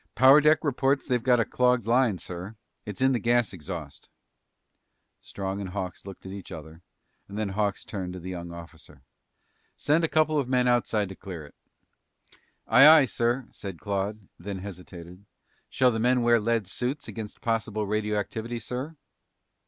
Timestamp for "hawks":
5.69-6.07, 7.49-7.85